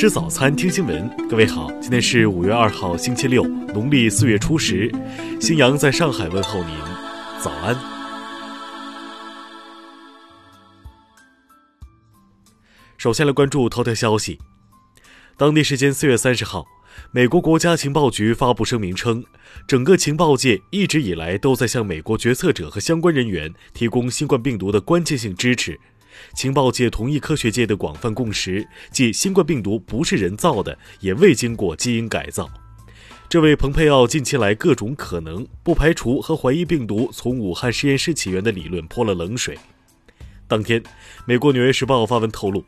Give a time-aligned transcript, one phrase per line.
[0.00, 1.06] 吃早餐，听新闻。
[1.28, 4.90] 各位好，今天是五月二号，星期六，农历四月初十。
[5.38, 6.74] 新阳在上海问候您，
[7.42, 7.76] 早安。
[12.96, 14.38] 首先来关注头条消息。
[15.36, 16.64] 当地时间四月三十号，
[17.12, 19.22] 美国国家情报局发布声明称，
[19.68, 25.78] 整个情报界一直以来都在向美国决策者和相关人员提供新冠病毒的关键性支持。
[26.34, 32.48] 情报界同意科学界的广泛共识，即新冠病毒不是人造的，也未经过基因改造。
[33.28, 39.56] 这位蓬佩奥近期来各种可能不排除和怀疑病毒从武汉实验室起源的理论泼了冷水。
[40.48, 40.82] 当天，
[41.26, 42.64] 美国《纽约时报》发文透露，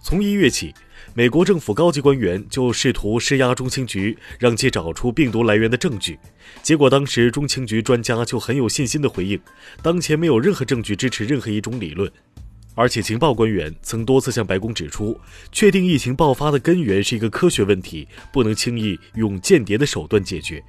[0.00, 0.72] 从一月起，
[1.14, 6.16] 美国政府高级官员就试图施压中情局，让其找出病毒来源的证据。
[6.62, 9.40] 结果，当时中情局专家就很有信心地回应，
[9.82, 12.08] 当前没有任何证据支持任何一种理论。
[12.80, 20.62] 而且，情报官员曾多次向白宫指出，确定疫情爆发的根源是一个科学问题，不能轻易用间谍的手段解决。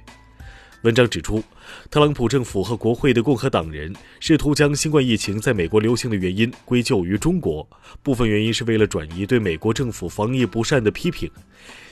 [0.82, 1.40] 文章指出，
[1.88, 7.64] 特朗普政府和国会的共和党人试图将新冠疫情在美国流行的原因归咎于中国，
[8.02, 11.30] 部分原因是为了转移对美国政府防疫不善的批评。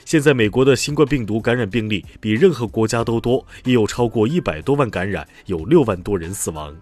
[0.03, 6.75] 现在，美国的新冠病毒感染病例比任何国家都多，已有超过一百多万感染，有六万多人死亡。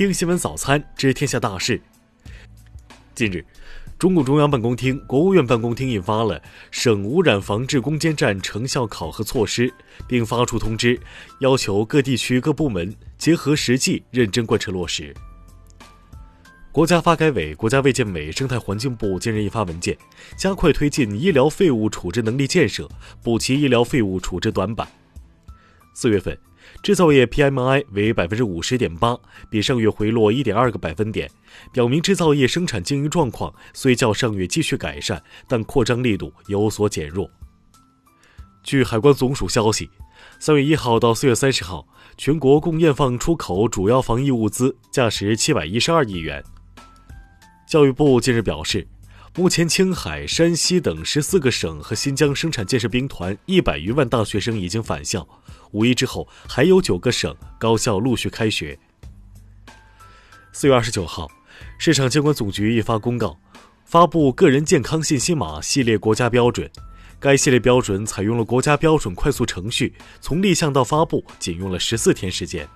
[0.00, 1.78] 听新闻早餐知天下大事。
[3.14, 3.44] 近日，
[3.98, 9.68] 中共中央办公厅、国务院办公厅印发了《省污染防治攻坚战成效考核措施》，
[10.08, 10.98] 并发出通知，
[11.40, 15.14] 要求各地区各部门结合实际，认真贯彻落实。
[16.72, 19.94] 国家发改委、国家卫健委、生态环境部近日印发文件，
[20.34, 22.88] 加快推进医疗废物处置能力建设，
[23.22, 24.88] 补齐医疗废物处置短板。
[25.92, 26.34] 四月份。
[26.82, 29.18] 制造业 PMI 为百分之五十点八，
[29.50, 31.30] 比上月回落一点二个百分点，
[31.72, 37.30] 表明制造业生产经营状况虽较上月继续改善，但扩张力度有所减弱。
[38.62, 39.90] 据海关总署消息，
[40.38, 41.86] 三月一号到四月三十号，
[42.16, 46.42] 全国共验放出口主要防疫物资价值七百一十二亿元。
[47.68, 48.86] 教育部近日表示。
[49.36, 55.26] 目前，青海、山西等十四个省和新疆生产建设兵团一百余万大学生已经返校。
[55.70, 58.76] 五一之后，还有九个省高校陆续开学。
[60.52, 61.30] 四月二十九号，
[61.78, 63.38] 市场监管总局印发公告，
[63.84, 66.68] 发布个人健康信息码系列国家标准。
[67.20, 72.68] 该系列标准采用了国家标准快速程序，从立项到发布仅用了十四天时间。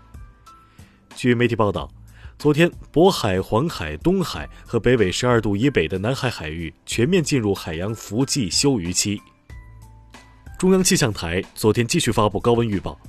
[1.16, 1.90] 据媒体报道。
[2.36, 9.20] 昨天，渤海、黄海、东海和北纬十二度以北的南海海域全面进入海洋伏季休渔期。
[10.58, 13.00] 中央气象台昨天继续发布高温预报，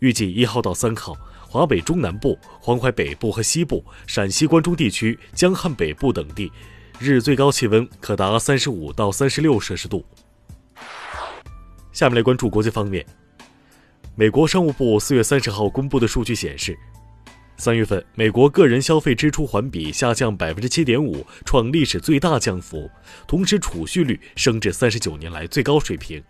[0.00, 1.16] 预计一号到三号，
[1.48, 6.52] 华北中南部、黄淮北部和西部、陕西关中地区、江汉北部等地，
[6.98, 10.04] 日最高气温可达三十五到三十六摄氏度。
[11.92, 13.06] 下面来关注国际方面，
[14.14, 16.78] 美国商务部四月三十号公布的数据显示。
[17.62, 22.90] 三月份，美国个人消费支出环比下降百分之七点五，创历史最大降幅。
[23.24, 26.20] 同时，储蓄率升至三十九年来最高水平。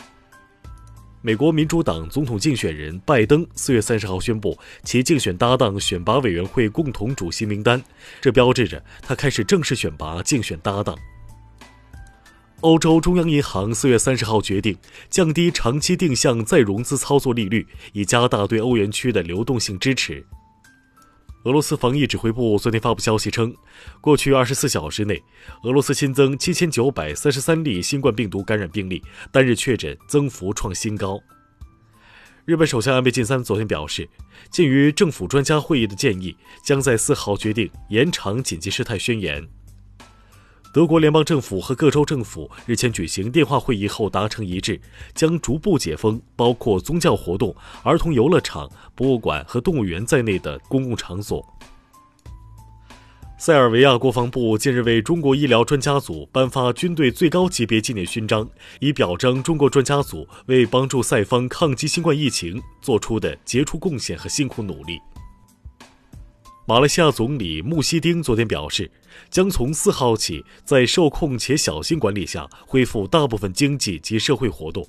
[1.23, 7.83] 美国民主党总统竞选人拜登四月三十号宣布其竞选搭档选拔委员会共同主席名单，
[8.21, 10.95] 这标志着他开始正式选拔竞选搭档。
[12.61, 14.77] 欧洲中央银行四月三十号决定
[15.09, 20.23] 降低长期定向再融资操作利率，以加大对欧元区的流动性支持。
[21.45, 23.53] 俄罗斯防疫指挥部昨天发布消息称，
[24.01, 25.21] 过去二十四小时内，
[25.65, 31.21] 俄罗斯新增七千九百三十三例新冠病毒感染病例，单日确诊增幅创新高。
[32.45, 34.09] 日本首相安倍晋三昨天表示，
[34.53, 39.45] 鉴于政府专家会议的建议，将在四号决定延长紧急事态宣言。
[40.73, 44.81] 德国联邦政府和各州政府日前举行电话会议后达成一致，
[45.15, 51.47] 将逐步解封包括宗教活动、儿童游乐场、博物馆和动物园在内的公共场所。
[53.37, 58.49] 塞尔维亚国防部近日为中国医疗专家组颁发军队最高级别纪念勋章，
[58.81, 64.99] 以表彰中国专家组为帮助塞方抗击新冠疫情做出的杰出贡献和辛苦努力。
[66.73, 68.91] 马来西亚总理穆希丁昨天表示，
[69.29, 74.83] 将从四号起在受控且小心管理下恢复大部分经济及社会活动。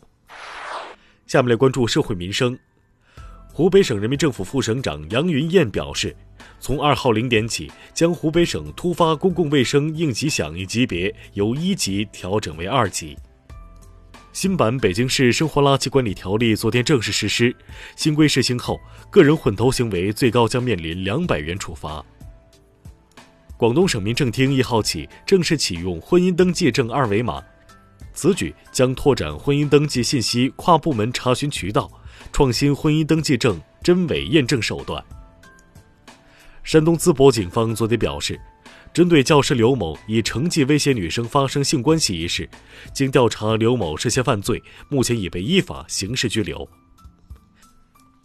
[1.28, 2.58] 下面来关注社会民生。
[3.52, 6.16] 湖北省人民政府副省长杨云燕表示，
[6.58, 13.18] 从二号零点起，将湖北省突发公共卫生应急响应级别由一级调整为二级。
[14.34, 17.56] 新版《北京市生活垃圾管理条例》昨天正式实施。
[17.96, 18.82] 新规实行后，
[19.12, 22.04] 个人混投行为最高将面临两百元处罚。
[23.56, 27.44] 广东省民政厅一号起正式启用婚姻登记证二维码，
[28.12, 31.88] 此举将拓展婚姻登记信息跨部门查询渠道，
[32.32, 35.02] 创新婚姻登记证真伪验证手段。
[36.64, 38.42] 山东淄博警方昨天表示，
[38.94, 42.48] 针对教师刘某以成绩威胁女生发生性关系一事，
[42.94, 46.69] 经调查，刘某涉嫌犯罪，目前已被依法刑事拘留。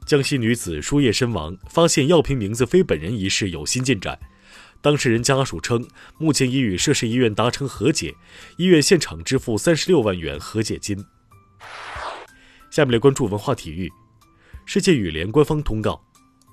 [0.04, 4.18] 江西女子输液身亡，发现药瓶名字非本人一事有新进展。
[4.82, 5.82] 当事人家属称，
[6.18, 8.14] 目前已与涉事医院达成和解，
[8.58, 11.02] 医院现场支付三十六万元和解金。
[12.70, 13.90] 下面来关注文化体育。
[14.66, 15.98] 世界羽联官方通告，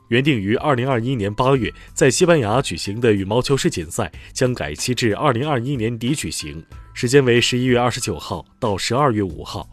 [0.10, 6.64] 原定于二零二一年八月在西班牙举行的羽毛球世锦赛将改期至二零二一年底举行，
[6.94, 9.68] 时间为十一月二十九号到十二月五号。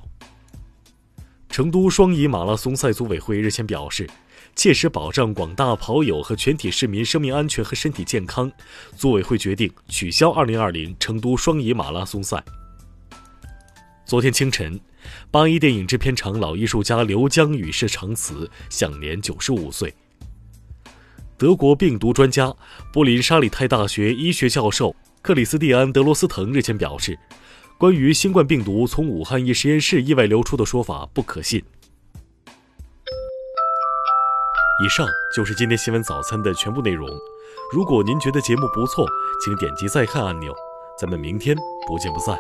[1.49, 4.08] 成都双乙马拉松赛组委会日前表示。
[4.55, 8.52] 切实保障广大跑友和全体市民生命安全和身体健康，
[8.94, 12.44] 组委会决定取消2020成都双乙马拉松赛。
[14.05, 14.79] 昨天清晨，
[15.31, 19.94] 八一电影制片厂老艺术家刘江与世长辞，享年九十五岁。
[21.38, 22.55] 德国病毒专家、
[22.93, 27.19] 柏林沙里泰大学医学教授克里斯蒂安·德罗斯滕日前表示，
[27.79, 31.62] 关于新冠病毒从武汉一实验室意外流出的说法不可信。
[34.84, 37.08] 以上就是今天新闻早餐的全部内容。
[37.73, 39.06] 如果您觉得节目不错，
[39.44, 40.52] 请点击再看按钮。
[40.99, 41.56] 咱们明天
[41.87, 42.37] 不见不散。